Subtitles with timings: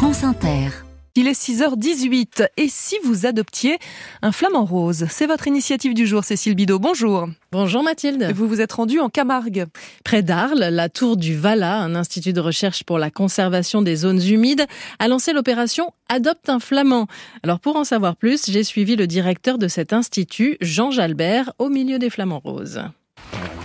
[0.00, 0.70] France Inter.
[1.14, 3.76] Il est 6h18 et si vous adoptiez
[4.22, 6.78] un flamant rose C'est votre initiative du jour, Cécile Bidot.
[6.78, 7.28] Bonjour.
[7.52, 8.32] Bonjour Mathilde.
[8.34, 9.66] Vous vous êtes rendue en Camargue.
[10.02, 14.22] Près d'Arles, la tour du Vala, un institut de recherche pour la conservation des zones
[14.22, 14.64] humides,
[15.00, 17.06] a lancé l'opération Adopte un flamand.
[17.42, 21.68] Alors pour en savoir plus, j'ai suivi le directeur de cet institut, Jean Jalbert, au
[21.68, 22.76] milieu des flamants roses.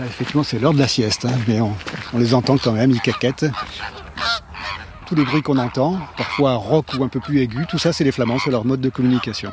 [0.00, 1.72] là, effectivement, c'est l'heure de la sieste, hein, mais on,
[2.12, 3.46] on les entend quand même, ils caquettent
[5.06, 8.02] tous les bruits qu'on entend, parfois rock ou un peu plus aigu, tout ça c'est
[8.02, 9.52] les flamands, c'est leur mode de communication.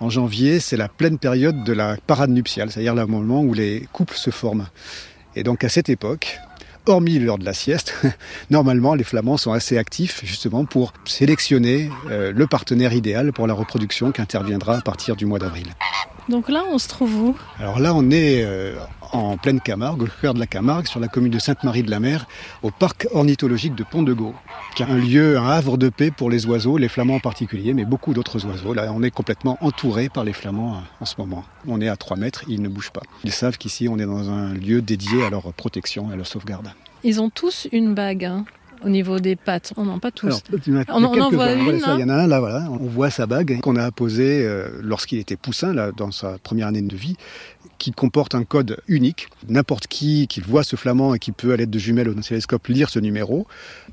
[0.00, 3.86] En janvier, c'est la pleine période de la parade nuptiale, c'est-à-dire le moment où les
[3.92, 4.66] couples se forment.
[5.36, 6.38] Et donc à cette époque,
[6.86, 7.94] hormis l'heure de la sieste,
[8.50, 13.54] normalement les flamands sont assez actifs justement pour sélectionner euh, le partenaire idéal pour la
[13.54, 15.66] reproduction qui interviendra à partir du mois d'avril.
[16.28, 17.36] Donc là, on se trouve où?
[17.58, 18.76] Alors là, on est euh,
[19.12, 22.26] en pleine Camargue, au cœur de la Camargue, sur la commune de Sainte-Marie-de-la-Mer,
[22.62, 24.34] au parc ornithologique de Pont-de-Gau,
[24.74, 27.74] qui est un lieu, un havre de paix pour les oiseaux, les flamands en particulier,
[27.74, 28.72] mais beaucoup d'autres oiseaux.
[28.72, 31.44] Là, on est complètement entouré par les flamands euh, en ce moment.
[31.68, 33.02] On est à 3 mètres, ils ne bougent pas.
[33.24, 36.26] Ils savent qu'ici, on est dans un lieu dédié à leur protection et à leur
[36.26, 36.70] sauvegarde.
[37.02, 38.24] Ils ont tous une bague.
[38.24, 38.44] Hein
[38.84, 39.72] au niveau des pattes.
[39.76, 40.42] On n'en pas tous.
[40.66, 41.74] Alors, on, en voit une.
[41.74, 42.68] il y en a un là, voilà.
[42.70, 46.68] On voit sa bague qu'on a posée euh, lorsqu'il était poussin, là, dans sa première
[46.68, 47.16] année de vie,
[47.78, 49.28] qui comporte un code unique.
[49.48, 52.66] N'importe qui qui voit ce flamand et qui peut, à l'aide de jumelles au télescope,
[52.68, 53.46] lire ce numéro,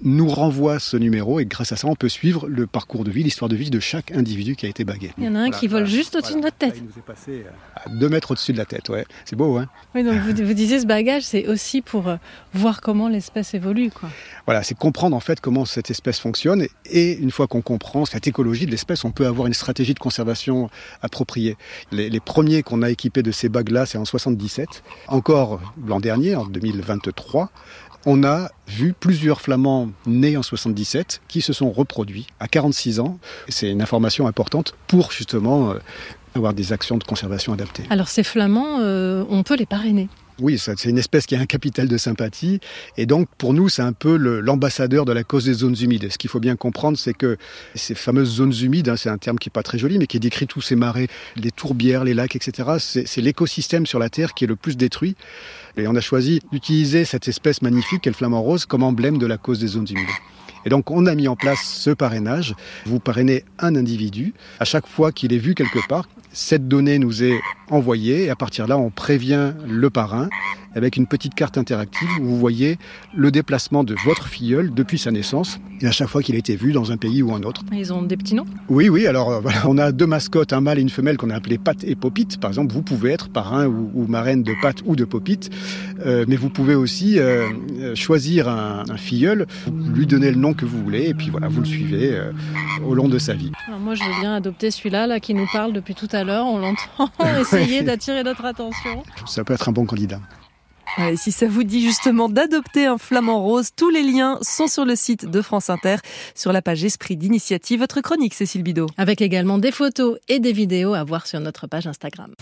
[0.04, 3.24] nous renvoie ce numéro et grâce à ça, on peut suivre le parcours de vie,
[3.24, 5.12] l'histoire de vie de chaque individu qui a été bagué.
[5.18, 6.76] Il y en a un qui vole juste au-dessus de notre tête.
[6.78, 9.06] il nous est passé à deux mètres au-dessus de la tête, ouais.
[9.26, 12.16] C'est beau, hein Oui, donc vous, vous disiez ce bagage, c'est aussi pour euh,
[12.54, 14.10] voir comment l'espèce évolue, quoi.
[14.46, 18.28] Voilà, c'est comprendre en fait comment cette espèce fonctionne et une fois qu'on comprend cette
[18.28, 20.70] écologie de l'espèce, on peut avoir une stratégie de conservation
[21.02, 21.58] appropriée.
[21.92, 24.84] Les, les premiers qu'on a équipés de ces bagues-là, c'est en 77.
[25.08, 27.50] Encore l'an dernier, en 2023,
[28.06, 33.20] on a vu plusieurs flamands nés en 77 qui se sont reproduits à 46 ans.
[33.48, 35.76] C'est une information importante pour justement euh,
[36.36, 37.84] avoir des actions de conservation adaptées.
[37.90, 40.10] Alors ces flamands, euh, on peut les parrainer
[40.40, 42.60] oui, c'est une espèce qui a un capital de sympathie.
[42.98, 46.12] Et donc, pour nous, c'est un peu l'ambassadeur de la cause des zones humides.
[46.12, 47.38] Ce qu'il faut bien comprendre, c'est que
[47.76, 50.20] ces fameuses zones humides, hein, c'est un terme qui n'est pas très joli, mais qui
[50.20, 52.70] décrit tous ces marais, les tourbières, les lacs, etc.
[52.80, 55.16] C'est l'écosystème sur la Terre qui est le plus détruit.
[55.78, 59.26] Et on a choisi d'utiliser cette espèce magnifique, qu'est le flamant rose, comme emblème de
[59.26, 60.08] la cause des zones humides.
[60.66, 62.56] Et donc on a mis en place ce parrainage.
[62.86, 64.34] Vous parrainez un individu.
[64.60, 67.40] À chaque fois qu'il est vu quelque part, cette donnée nous est
[67.70, 70.30] envoyée et à partir de là, on prévient le parrain
[70.74, 72.78] avec une petite carte interactive où vous voyez
[73.14, 76.56] le déplacement de votre filleul depuis sa naissance et à chaque fois qu'il a été
[76.56, 77.64] vu dans un pays ou un autre.
[77.74, 78.46] Ils ont des petits noms?
[78.70, 79.08] Oui, oui.
[79.08, 81.58] Alors euh, voilà, on a deux mascottes, un mâle et une femelle qu'on a appelé
[81.58, 82.40] Pat et Popite.
[82.40, 85.50] Par exemple, vous pouvez être parrain ou, marraine de Pat ou de Popite,
[86.06, 89.48] euh, mais vous pouvez aussi euh, choisir un, filleul,
[89.94, 92.20] lui donner le nom que vous voulez et puis voilà, vous le suivez
[92.86, 93.52] au long de sa vie.
[93.68, 96.46] Alors moi, je veux bien adopter celui-là là, qui nous parle depuis tout à l'heure.
[96.46, 99.04] On l'entend essayer d'attirer notre attention.
[99.26, 100.20] Ça peut être un bon candidat.
[100.98, 104.86] Et si ça vous dit justement d'adopter un flamant rose, tous les liens sont sur
[104.86, 105.98] le site de France Inter,
[106.36, 107.80] sur la page Esprit d'initiative.
[107.80, 108.88] Votre chronique, Cécile Bidot.
[108.98, 112.34] Avec également des photos et des vidéos à voir sur notre page Instagram.